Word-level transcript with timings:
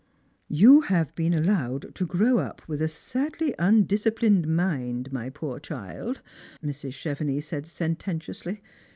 "You 0.63 0.81
have 0.87 1.13
been 1.13 1.31
allowed 1.31 1.93
to 1.93 2.07
grow 2.07 2.39
up 2.39 2.63
with 2.67 2.81
a 2.81 2.87
sadly 2.87 3.55
un 3.59 3.83
disciplined 3.83 4.47
mind, 4.47 5.13
my 5.13 5.29
poor 5.29 5.59
child," 5.59 6.21
Mrs. 6.63 6.93
Chevenix 6.93 7.45
said 7.45 7.67
sen 7.67 7.97
tentiously. 7.97 8.61